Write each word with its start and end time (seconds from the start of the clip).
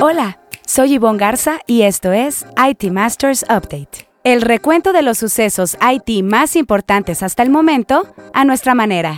Hola, 0.00 0.38
soy 0.64 0.94
Yvonne 0.94 1.18
Garza 1.18 1.58
y 1.66 1.82
esto 1.82 2.12
es 2.12 2.46
IT 2.56 2.92
Masters 2.92 3.42
Update. 3.42 4.08
El 4.22 4.42
recuento 4.42 4.92
de 4.92 5.02
los 5.02 5.18
sucesos 5.18 5.76
IT 5.80 6.22
más 6.22 6.54
importantes 6.54 7.24
hasta 7.24 7.42
el 7.42 7.50
momento 7.50 8.06
a 8.32 8.44
nuestra 8.44 8.76
manera. 8.76 9.16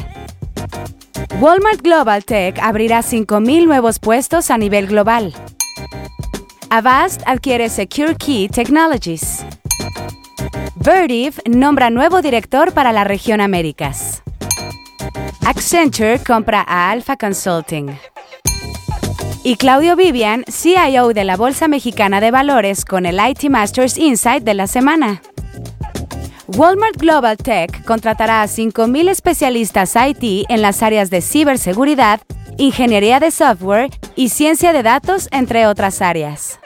Walmart 1.39 1.83
Global 1.83 2.25
Tech 2.25 2.59
abrirá 2.63 3.01
5.000 3.01 3.67
nuevos 3.67 3.99
puestos 3.99 4.51
a 4.51 4.57
nivel 4.57 4.87
global. 4.87 5.35
Avast 6.71 7.21
adquiere 7.27 7.69
Secure 7.69 8.15
Key 8.15 8.49
Technologies. 8.49 9.45
Vertiv 10.77 11.43
nombra 11.45 11.91
nuevo 11.91 12.23
director 12.23 12.73
para 12.73 12.93
la 12.93 13.05
región 13.05 13.43
Américas. 13.43 14.23
Accenture 15.45 16.21
compra 16.27 16.65
a 16.67 16.91
Alpha 16.91 17.19
Consulting. 17.19 17.99
Y 19.43 19.57
Claudio 19.57 19.97
Vivian, 19.97 20.45
CIO 20.51 21.15
de 21.15 21.25
la 21.25 21.39
Bolsa 21.39 21.67
Mexicana 21.67 22.21
de 22.21 22.31
Valores, 22.31 22.85
con 22.85 23.07
el 23.07 23.19
IT 23.19 23.49
Masters 23.49 23.97
Insight 23.97 24.45
de 24.45 24.53
la 24.53 24.67
semana. 24.67 25.23
Walmart 26.47 26.99
Global 26.99 27.39
Tech 27.39 27.83
contratará 27.85 28.43
a 28.43 28.47
5.000 28.47 29.09
especialistas 29.09 29.95
IT 29.97 30.45
en 30.51 30.61
las 30.61 30.83
áreas 30.83 31.09
de 31.09 31.23
ciberseguridad, 31.23 32.21
ingeniería 32.59 33.19
de 33.19 33.31
software 33.31 33.89
y 34.15 34.29
ciencia 34.29 34.75
de 34.75 34.83
datos, 34.83 35.29
entre 35.33 35.67
otras 35.67 36.03
áreas. 36.03 36.61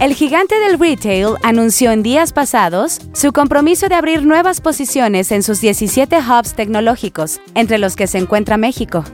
El 0.00 0.14
gigante 0.14 0.58
del 0.58 0.80
retail 0.80 1.36
anunció 1.44 1.92
en 1.92 2.02
días 2.02 2.32
pasados 2.32 2.98
su 3.12 3.32
compromiso 3.32 3.88
de 3.88 3.94
abrir 3.94 4.24
nuevas 4.24 4.60
posiciones 4.60 5.30
en 5.30 5.44
sus 5.44 5.60
17 5.60 6.18
hubs 6.18 6.54
tecnológicos, 6.54 7.40
entre 7.54 7.78
los 7.78 7.94
que 7.94 8.08
se 8.08 8.18
encuentra 8.18 8.56
México. 8.56 9.04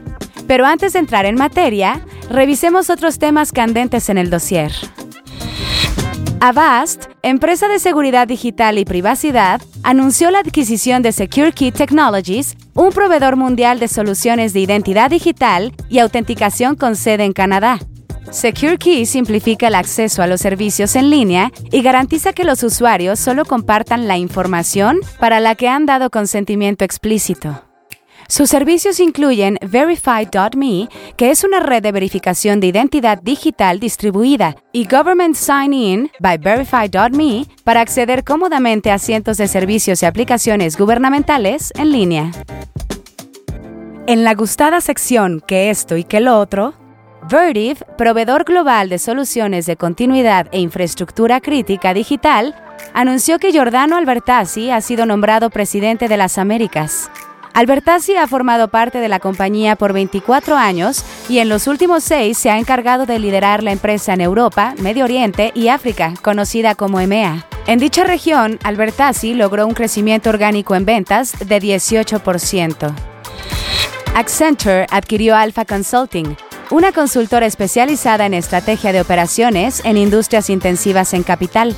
Pero 0.49 0.65
antes 0.65 0.93
de 0.93 0.99
entrar 0.99 1.27
en 1.27 1.35
materia, 1.35 2.01
revisemos 2.27 2.89
otros 2.89 3.19
temas 3.19 3.51
candentes 3.51 4.09
en 4.09 4.17
el 4.17 4.31
dossier. 4.31 4.71
Avast, 6.39 7.05
empresa 7.21 7.67
de 7.67 7.77
seguridad 7.77 8.27
digital 8.27 8.79
y 8.79 8.83
privacidad, 8.83 9.61
anunció 9.83 10.31
la 10.31 10.39
adquisición 10.39 11.03
de 11.03 11.11
Secure 11.11 11.51
Key 11.51 11.71
Technologies, 11.71 12.57
un 12.73 12.89
proveedor 12.89 13.35
mundial 13.35 13.79
de 13.79 13.87
soluciones 13.87 14.51
de 14.53 14.61
identidad 14.61 15.11
digital 15.11 15.71
y 15.87 15.99
autenticación 15.99 16.75
con 16.75 16.95
sede 16.95 17.25
en 17.25 17.33
Canadá. 17.33 17.77
Secure 18.31 18.79
Key 18.79 19.05
simplifica 19.05 19.67
el 19.67 19.75
acceso 19.75 20.23
a 20.23 20.27
los 20.27 20.41
servicios 20.41 20.95
en 20.95 21.11
línea 21.11 21.51
y 21.71 21.83
garantiza 21.83 22.33
que 22.33 22.43
los 22.43 22.63
usuarios 22.63 23.19
solo 23.19 23.45
compartan 23.45 24.07
la 24.07 24.17
información 24.17 24.97
para 25.19 25.39
la 25.39 25.53
que 25.53 25.67
han 25.67 25.85
dado 25.85 26.09
consentimiento 26.09 26.85
explícito. 26.85 27.68
Sus 28.29 28.51
servicios 28.51 28.99
incluyen 28.99 29.57
Verify.me, 29.59 30.87
que 31.17 31.31
es 31.31 31.43
una 31.43 31.59
red 31.61 31.81
de 31.81 31.91
verificación 31.91 32.59
de 32.59 32.67
identidad 32.67 33.19
digital 33.23 33.79
distribuida, 33.79 34.55
y 34.71 34.87
Government 34.87 35.35
Sign 35.35 35.73
In 35.73 36.11
by 36.19 36.37
Verify.me 36.37 37.47
para 37.63 37.81
acceder 37.81 38.23
cómodamente 38.23 38.91
a 38.91 38.99
cientos 38.99 39.37
de 39.37 39.47
servicios 39.47 40.03
y 40.03 40.05
aplicaciones 40.05 40.77
gubernamentales 40.77 41.73
en 41.75 41.91
línea. 41.91 42.31
En 44.05 44.23
la 44.23 44.35
gustada 44.35 44.79
sección 44.79 45.41
Que 45.45 45.71
esto 45.71 45.97
y 45.97 46.03
que 46.03 46.19
lo 46.19 46.39
otro, 46.39 46.75
Vertiv, 47.27 47.83
proveedor 47.97 48.43
global 48.43 48.89
de 48.89 48.99
soluciones 48.99 49.65
de 49.65 49.75
continuidad 49.75 50.47
e 50.51 50.59
infraestructura 50.59 51.41
crítica 51.41 51.95
digital, 51.95 52.55
anunció 52.93 53.39
que 53.39 53.51
Giordano 53.51 53.97
Albertazzi 53.97 54.69
ha 54.69 54.81
sido 54.81 55.07
nombrado 55.07 55.49
presidente 55.49 56.07
de 56.07 56.17
las 56.17 56.37
Américas. 56.37 57.09
Albertazzi 57.53 58.15
ha 58.15 58.27
formado 58.27 58.69
parte 58.69 58.99
de 58.99 59.09
la 59.09 59.19
compañía 59.19 59.75
por 59.75 59.93
24 59.93 60.55
años 60.55 61.03
y 61.27 61.39
en 61.39 61.49
los 61.49 61.67
últimos 61.67 62.03
seis 62.03 62.37
se 62.37 62.49
ha 62.49 62.57
encargado 62.57 63.05
de 63.05 63.19
liderar 63.19 63.63
la 63.63 63.71
empresa 63.71 64.13
en 64.13 64.21
Europa, 64.21 64.75
Medio 64.79 65.03
Oriente 65.03 65.51
y 65.55 65.67
África, 65.67 66.13
conocida 66.21 66.75
como 66.75 66.99
EMEA. 66.99 67.45
En 67.67 67.79
dicha 67.79 68.03
región, 68.03 68.57
Albertazzi 68.63 69.33
logró 69.33 69.67
un 69.67 69.73
crecimiento 69.73 70.29
orgánico 70.29 70.75
en 70.75 70.85
ventas 70.85 71.33
de 71.39 71.61
18%. 71.61 72.93
Accenture 74.15 74.85
adquirió 74.89 75.35
Alpha 75.35 75.65
Consulting, 75.65 76.35
una 76.71 76.91
consultora 76.91 77.45
especializada 77.45 78.25
en 78.25 78.33
estrategia 78.33 78.91
de 78.91 79.01
operaciones 79.01 79.81
en 79.85 79.97
industrias 79.97 80.49
intensivas 80.49 81.13
en 81.13 81.23
capital. 81.23 81.75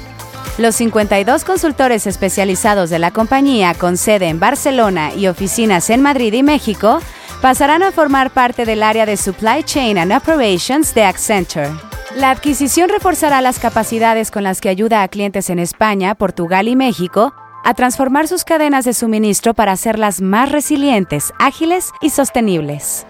Los 0.57 0.75
52 0.75 1.45
consultores 1.45 2.05
especializados 2.07 2.89
de 2.89 2.99
la 2.99 3.11
compañía 3.11 3.73
con 3.73 3.97
sede 3.97 4.27
en 4.27 4.39
Barcelona 4.39 5.13
y 5.15 5.27
oficinas 5.27 5.89
en 5.89 6.01
Madrid 6.01 6.33
y 6.33 6.43
México 6.43 6.99
pasarán 7.41 7.83
a 7.83 7.91
formar 7.91 8.31
parte 8.31 8.65
del 8.65 8.83
área 8.83 9.05
de 9.05 9.17
Supply 9.17 9.63
Chain 9.63 9.97
and 9.97 10.11
Operations 10.11 10.93
de 10.93 11.05
Accenture. 11.05 11.69
La 12.15 12.31
adquisición 12.31 12.89
reforzará 12.89 13.41
las 13.41 13.57
capacidades 13.57 14.29
con 14.29 14.43
las 14.43 14.59
que 14.59 14.67
ayuda 14.69 15.01
a 15.01 15.07
clientes 15.07 15.49
en 15.49 15.57
España, 15.57 16.13
Portugal 16.15 16.67
y 16.67 16.75
México 16.75 17.33
a 17.63 17.73
transformar 17.73 18.27
sus 18.27 18.43
cadenas 18.43 18.85
de 18.85 18.93
suministro 18.93 19.53
para 19.53 19.71
hacerlas 19.71 20.19
más 20.19 20.51
resilientes, 20.51 21.31
ágiles 21.39 21.91
y 22.01 22.09
sostenibles. 22.09 23.05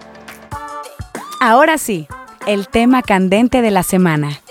Ahora 1.40 1.76
sí, 1.76 2.06
el 2.46 2.68
tema 2.68 3.02
candente 3.02 3.62
de 3.62 3.72
la 3.72 3.82
semana. 3.82 4.41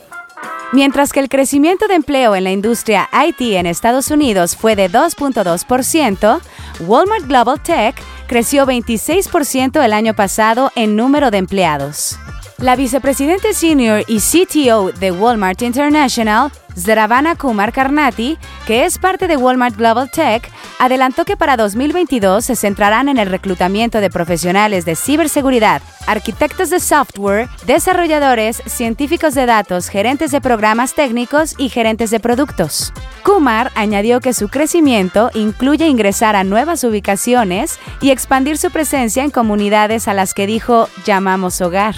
Mientras 0.74 1.12
que 1.12 1.20
el 1.20 1.28
crecimiento 1.28 1.88
de 1.88 1.96
empleo 1.96 2.34
en 2.34 2.46
la 2.46 2.52
industria 2.52 3.10
IT 3.12 3.42
en 3.42 3.66
Estados 3.66 4.10
Unidos 4.10 4.56
fue 4.56 4.78
de 4.78 4.90
2.2%, 4.90 6.40
Walmart 6.88 7.28
Global 7.28 7.62
Tech 7.62 7.96
creció 8.28 8.66
26% 8.66 9.84
el 9.84 9.92
año 9.92 10.14
pasado 10.14 10.72
en 10.76 10.96
número 10.96 11.30
de 11.30 11.40
empleados. 11.40 12.18
La 12.62 12.76
vicepresidente 12.76 13.56
senior 13.56 14.04
y 14.08 14.20
CTO 14.20 14.92
de 14.92 15.12
Walmart 15.12 15.64
International, 15.64 16.52
Zravana 16.78 17.36
Kumar 17.36 17.74
Karnati, 17.74 18.38
que 18.68 18.86
es 18.86 19.00
parte 19.00 19.28
de 19.28 19.36
Walmart 19.36 19.76
Global 19.76 20.12
Tech, 20.12 20.48
adelantó 20.78 21.26
que 21.26 21.36
para 21.36 21.58
2022 21.58 22.46
se 22.46 22.56
centrarán 22.56 23.10
en 23.10 23.18
el 23.18 23.32
reclutamiento 23.32 24.00
de 24.00 24.12
profesionales 24.12 24.86
de 24.86 24.96
ciberseguridad, 24.96 25.82
arquitectos 26.06 26.70
de 26.70 26.80
software, 26.80 27.50
desarrolladores, 27.66 28.62
científicos 28.68 29.34
de 29.34 29.48
datos, 29.48 29.90
gerentes 29.90 30.30
de 30.30 30.40
programas 30.40 30.94
técnicos 30.94 31.56
y 31.58 31.70
gerentes 31.70 32.12
de 32.12 32.20
productos. 32.20 32.94
Kumar 33.24 33.72
añadió 33.74 34.20
que 34.20 34.36
su 34.36 34.50
crecimiento 34.50 35.32
incluye 35.34 35.88
ingresar 35.88 36.36
a 36.36 36.44
nuevas 36.44 36.84
ubicaciones 36.84 37.80
y 38.02 38.12
expandir 38.12 38.60
su 38.60 38.70
presencia 38.70 39.24
en 39.24 39.32
comunidades 39.32 40.08
a 40.08 40.14
las 40.14 40.36
que 40.36 40.46
dijo 40.46 40.90
llamamos 41.06 41.60
hogar. 41.60 41.96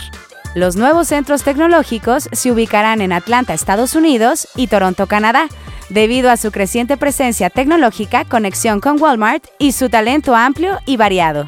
Los 0.55 0.75
nuevos 0.75 1.07
centros 1.07 1.43
tecnológicos 1.43 2.29
se 2.31 2.51
ubicarán 2.51 3.01
en 3.01 3.11
Atlanta, 3.11 3.55
Estados 3.55 3.95
Unidos 3.95 4.47
y 4.55 4.67
Toronto, 4.67 5.07
Canadá, 5.07 5.47
debido 5.89 6.29
a 6.29 6.37
su 6.37 6.51
creciente 6.51 6.95
presencia 6.95 7.49
tecnológica, 7.49 8.23
conexión 8.23 8.79
con 8.79 9.01
Walmart 9.01 9.45
y 9.57 9.71
su 9.71 9.89
talento 9.89 10.35
amplio 10.35 10.77
y 10.85 10.97
variado. 10.97 11.47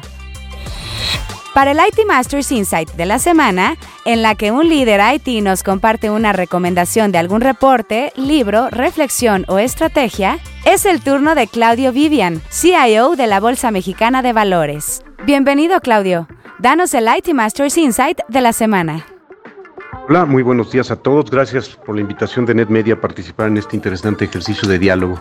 Para 1.54 1.70
el 1.70 1.78
IT 1.78 2.04
Masters 2.06 2.52
Insight 2.52 2.90
de 2.94 3.06
la 3.06 3.18
semana, 3.18 3.76
en 4.04 4.22
la 4.22 4.34
que 4.34 4.50
un 4.50 4.68
líder 4.68 5.00
IT 5.14 5.42
nos 5.42 5.62
comparte 5.62 6.10
una 6.10 6.32
recomendación 6.32 7.12
de 7.12 7.18
algún 7.18 7.40
reporte, 7.40 8.12
libro, 8.16 8.68
reflexión 8.70 9.46
o 9.48 9.58
estrategia, 9.58 10.38
es 10.64 10.84
el 10.84 11.00
turno 11.00 11.34
de 11.34 11.46
Claudio 11.46 11.92
Vivian, 11.92 12.42
CIO 12.50 13.16
de 13.16 13.26
la 13.26 13.40
Bolsa 13.40 13.70
Mexicana 13.70 14.20
de 14.20 14.34
Valores. 14.34 15.02
Bienvenido, 15.24 15.80
Claudio. 15.80 16.28
Danos 16.58 16.94
el 16.94 17.06
IT 17.06 17.34
Masters 17.34 17.76
Insight 17.76 18.20
de 18.28 18.40
la 18.40 18.50
semana. 18.54 19.04
Hola, 20.08 20.24
muy 20.24 20.42
buenos 20.42 20.72
días 20.72 20.90
a 20.90 20.96
todos. 20.96 21.30
Gracias 21.30 21.68
por 21.84 21.94
la 21.94 22.00
invitación 22.00 22.46
de 22.46 22.54
NetMedia 22.54 22.94
a 22.94 23.00
participar 23.00 23.48
en 23.48 23.58
este 23.58 23.76
interesante 23.76 24.24
ejercicio 24.24 24.66
de 24.66 24.78
diálogo. 24.78 25.20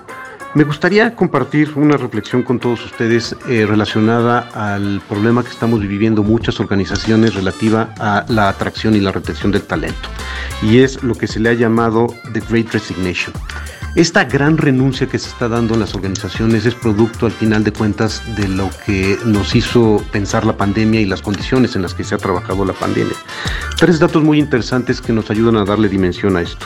Me 0.55 0.63
gustaría 0.63 1.13
compartir 1.17 1.73
una 1.75 1.97
reflexión 1.97 2.41
con 2.41 2.59
todos 2.59 2.85
ustedes 2.85 3.35
eh, 3.49 3.65
relacionada 3.65 4.39
al 4.53 5.01
problema 5.01 5.43
que 5.43 5.49
estamos 5.49 5.81
viviendo 5.81 6.23
muchas 6.23 6.61
organizaciones 6.61 7.35
relativa 7.35 7.93
a 7.99 8.25
la 8.29 8.47
atracción 8.47 8.95
y 8.95 9.01
la 9.01 9.11
retención 9.11 9.51
del 9.51 9.63
talento. 9.63 10.07
Y 10.63 10.79
es 10.79 11.03
lo 11.03 11.13
que 11.13 11.27
se 11.27 11.41
le 11.41 11.49
ha 11.49 11.53
llamado 11.53 12.07
The 12.31 12.39
Great 12.39 12.71
Resignation. 12.71 13.33
Esta 13.95 14.23
gran 14.23 14.57
renuncia 14.57 15.07
que 15.07 15.19
se 15.19 15.27
está 15.27 15.49
dando 15.49 15.73
en 15.73 15.81
las 15.81 15.93
organizaciones 15.93 16.65
es 16.65 16.73
producto 16.73 17.25
al 17.25 17.33
final 17.33 17.65
de 17.65 17.73
cuentas 17.73 18.23
de 18.37 18.47
lo 18.47 18.69
que 18.85 19.17
nos 19.25 19.57
hizo 19.57 20.01
pensar 20.13 20.45
la 20.45 20.55
pandemia 20.55 21.01
y 21.01 21.05
las 21.05 21.21
condiciones 21.21 21.75
en 21.75 21.81
las 21.81 21.93
que 21.93 22.05
se 22.05 22.15
ha 22.15 22.17
trabajado 22.17 22.63
la 22.63 22.73
pandemia. 22.73 23.15
Tres 23.77 23.99
datos 23.99 24.23
muy 24.23 24.39
interesantes 24.39 25.01
que 25.01 25.11
nos 25.11 25.29
ayudan 25.29 25.57
a 25.57 25.65
darle 25.65 25.89
dimensión 25.89 26.37
a 26.37 26.41
esto. 26.41 26.65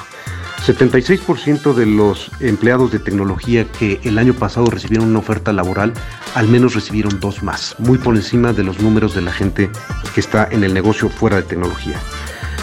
76% 0.69 1.73
de 1.73 1.87
los 1.87 2.29
empleados 2.39 2.91
de 2.91 2.99
tecnología 2.99 3.65
que 3.65 3.99
el 4.03 4.19
año 4.19 4.35
pasado 4.35 4.67
recibieron 4.67 5.09
una 5.09 5.17
oferta 5.17 5.51
laboral, 5.51 5.93
al 6.35 6.47
menos 6.47 6.75
recibieron 6.75 7.19
dos 7.19 7.41
más, 7.41 7.75
muy 7.79 7.97
por 7.97 8.15
encima 8.15 8.53
de 8.53 8.63
los 8.63 8.79
números 8.79 9.15
de 9.15 9.21
la 9.21 9.31
gente 9.31 9.71
que 10.13 10.19
está 10.19 10.47
en 10.51 10.63
el 10.63 10.75
negocio 10.75 11.09
fuera 11.09 11.37
de 11.37 11.41
tecnología. 11.41 11.99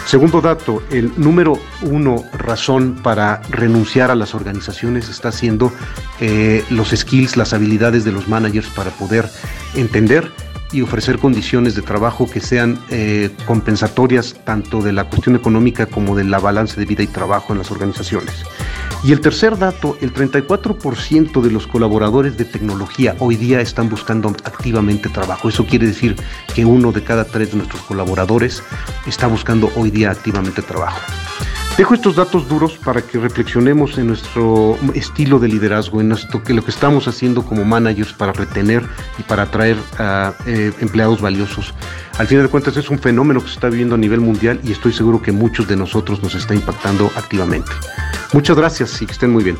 Segundo 0.07 0.39
dato, 0.39 0.81
el 0.89 1.11
número 1.17 1.59
uno 1.81 2.23
razón 2.31 2.95
para 3.03 3.41
renunciar 3.49 4.09
a 4.09 4.15
las 4.15 4.33
organizaciones 4.33 5.09
está 5.09 5.33
siendo 5.33 5.69
eh, 6.21 6.63
los 6.69 6.91
skills, 6.91 7.35
las 7.35 7.51
habilidades 7.51 8.05
de 8.05 8.13
los 8.13 8.29
managers 8.29 8.69
para 8.69 8.91
poder 8.91 9.29
entender 9.75 10.31
y 10.71 10.81
ofrecer 10.81 11.19
condiciones 11.19 11.75
de 11.75 11.81
trabajo 11.81 12.29
que 12.29 12.39
sean 12.39 12.79
eh, 12.89 13.31
compensatorias 13.45 14.35
tanto 14.45 14.81
de 14.81 14.93
la 14.93 15.03
cuestión 15.03 15.35
económica 15.35 15.87
como 15.87 16.15
de 16.15 16.23
la 16.23 16.39
balance 16.39 16.79
de 16.79 16.85
vida 16.85 17.03
y 17.03 17.07
trabajo 17.07 17.51
en 17.51 17.59
las 17.59 17.69
organizaciones. 17.69 18.45
Y 19.03 19.11
el 19.11 19.21
tercer 19.21 19.57
dato, 19.57 19.97
el 20.01 20.13
34% 20.13 21.41
de 21.41 21.51
los 21.51 21.67
colaboradores 21.67 22.37
de 22.37 22.45
tecnología 22.45 23.15
hoy 23.19 23.35
día 23.35 23.61
están 23.61 23.89
buscando 23.89 24.29
activamente 24.43 25.09
trabajo. 25.09 25.49
Eso 25.49 25.65
quiere 25.65 25.87
decir 25.87 26.15
que 26.53 26.65
uno 26.65 26.91
de 26.91 27.03
cada 27.03 27.23
tres 27.23 27.51
de 27.51 27.57
nuestros 27.57 27.81
colaboradores 27.83 28.63
está 29.05 29.27
buscando 29.27 29.71
hoy 29.75 29.91
día 29.91 30.11
activamente 30.11 30.61
trabajo. 30.61 30.99
Dejo 31.77 31.93
estos 31.93 32.15
datos 32.15 32.49
duros 32.49 32.75
para 32.75 33.03
que 33.03 33.19
reflexionemos 33.19 33.99
en 33.99 34.07
nuestro 34.07 34.79
estilo 34.95 35.37
de 35.37 35.47
liderazgo, 35.47 36.01
en 36.01 36.09
nuestro, 36.09 36.43
que 36.43 36.55
lo 36.55 36.63
que 36.63 36.71
estamos 36.71 37.07
haciendo 37.07 37.45
como 37.45 37.65
managers 37.65 38.13
para 38.13 38.33
retener 38.33 38.83
y 39.19 39.21
para 39.21 39.43
atraer 39.43 39.77
a 39.99 40.33
eh, 40.47 40.73
empleados 40.79 41.21
valiosos. 41.21 41.75
Al 42.17 42.25
final 42.25 42.45
de 42.45 42.49
cuentas 42.49 42.77
es 42.77 42.89
un 42.89 42.97
fenómeno 42.97 43.41
que 43.41 43.47
se 43.49 43.53
está 43.53 43.69
viviendo 43.69 43.93
a 43.93 43.99
nivel 43.99 44.21
mundial 44.21 44.59
y 44.63 44.71
estoy 44.71 44.91
seguro 44.91 45.21
que 45.21 45.31
muchos 45.31 45.67
de 45.67 45.75
nosotros 45.75 46.23
nos 46.23 46.33
está 46.33 46.55
impactando 46.55 47.11
activamente. 47.15 47.71
Muchas 48.33 48.57
gracias 48.57 49.01
y 49.01 49.05
que 49.05 49.13
estén 49.13 49.31
muy 49.31 49.43
bien. 49.43 49.57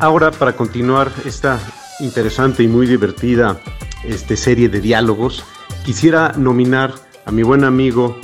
Ahora 0.00 0.30
para 0.30 0.54
continuar 0.54 1.12
esta 1.24 1.60
interesante 2.00 2.62
y 2.62 2.68
muy 2.68 2.86
divertida 2.86 3.60
este, 4.04 4.36
serie 4.36 4.68
de 4.68 4.80
diálogos, 4.80 5.44
quisiera 5.84 6.32
nominar 6.36 6.94
a 7.24 7.32
mi 7.32 7.42
buen 7.42 7.64
amigo 7.64 8.18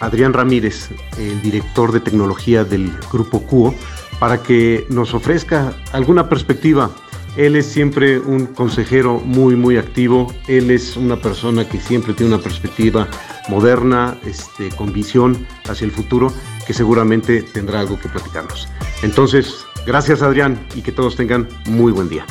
Adrián 0.00 0.32
Ramírez, 0.32 0.90
el 1.18 1.40
director 1.42 1.92
de 1.92 2.00
tecnología 2.00 2.64
del 2.64 2.92
grupo 3.10 3.42
QO, 3.42 3.74
para 4.18 4.42
que 4.42 4.86
nos 4.88 5.14
ofrezca 5.14 5.74
alguna 5.92 6.28
perspectiva. 6.28 6.90
Él 7.36 7.54
es 7.54 7.66
siempre 7.66 8.18
un 8.18 8.46
consejero 8.46 9.20
muy, 9.20 9.56
muy 9.56 9.76
activo. 9.76 10.32
Él 10.48 10.70
es 10.70 10.96
una 10.96 11.16
persona 11.16 11.68
que 11.68 11.78
siempre 11.78 12.14
tiene 12.14 12.34
una 12.34 12.42
perspectiva 12.42 13.08
moderna, 13.48 14.16
este, 14.24 14.70
con 14.70 14.92
visión 14.92 15.46
hacia 15.68 15.84
el 15.84 15.92
futuro, 15.92 16.32
que 16.66 16.72
seguramente 16.72 17.42
tendrá 17.42 17.80
algo 17.80 17.98
que 17.98 18.08
platicarnos. 18.08 18.68
Entonces, 19.02 19.66
gracias 19.86 20.22
Adrián 20.22 20.58
y 20.74 20.82
que 20.82 20.92
todos 20.92 21.16
tengan 21.16 21.46
muy 21.66 21.92
buen 21.92 22.08
día. 22.08 22.24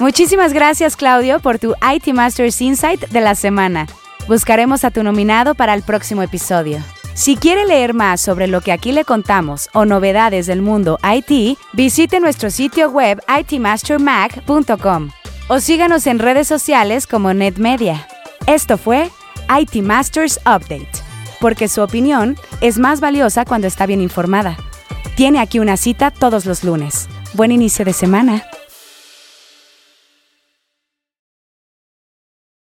Muchísimas 0.00 0.52
gracias 0.52 0.96
Claudio 0.96 1.40
por 1.40 1.58
tu 1.58 1.74
IT 1.94 2.12
Masters 2.14 2.60
Insight 2.60 3.08
de 3.08 3.20
la 3.20 3.34
semana. 3.34 3.86
Buscaremos 4.26 4.84
a 4.84 4.90
tu 4.90 5.02
nominado 5.02 5.54
para 5.54 5.74
el 5.74 5.82
próximo 5.82 6.22
episodio. 6.22 6.78
Si 7.16 7.34
quiere 7.34 7.64
leer 7.64 7.94
más 7.94 8.20
sobre 8.20 8.46
lo 8.46 8.60
que 8.60 8.72
aquí 8.72 8.92
le 8.92 9.06
contamos 9.06 9.70
o 9.72 9.86
novedades 9.86 10.44
del 10.44 10.60
mundo 10.60 10.98
IT, 11.02 11.56
visite 11.72 12.20
nuestro 12.20 12.50
sitio 12.50 12.90
web 12.90 13.22
itmastermag.com 13.40 15.10
o 15.48 15.60
síganos 15.60 16.06
en 16.06 16.18
redes 16.18 16.46
sociales 16.46 17.06
como 17.06 17.32
NetMedia. 17.32 18.06
Esto 18.46 18.76
fue 18.76 19.08
IT 19.48 19.76
Masters 19.76 20.38
Update, 20.40 20.90
porque 21.40 21.68
su 21.68 21.80
opinión 21.80 22.36
es 22.60 22.76
más 22.76 23.00
valiosa 23.00 23.46
cuando 23.46 23.66
está 23.66 23.86
bien 23.86 24.02
informada. 24.02 24.58
Tiene 25.16 25.40
aquí 25.40 25.58
una 25.58 25.78
cita 25.78 26.10
todos 26.10 26.44
los 26.44 26.64
lunes. 26.64 27.08
Buen 27.32 27.50
inicio 27.50 27.86
de 27.86 27.94
semana. 27.94 28.44